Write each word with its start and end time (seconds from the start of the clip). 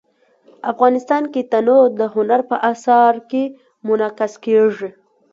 افغانستان 0.71 1.23
کې 1.33 1.41
تنوع 1.51 1.83
د 1.99 2.01
هنر 2.15 2.41
په 2.49 2.55
اثار 2.71 3.13
کې 3.29 3.43
منعکس 3.87 4.33
کېږي. 4.45 4.89